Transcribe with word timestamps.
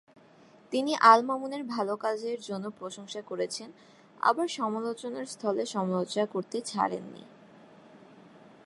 তিনি 0.73 0.93
আল 1.01 1.19
মামুনের 1.23 1.63
ভালো 1.65 1.93
কাজের 1.95 2.39
জন্য 2.41 2.65
প্রশংসা 2.79 3.21
করেছেন 3.21 3.69
আবার 4.21 4.47
সমালোচনার 4.47 5.25
স্থলে 5.25 5.63
সমালোচনা 5.65 6.25
করতে 6.25 6.57
ছাড়েন 6.61 7.03
নি। 7.13 7.23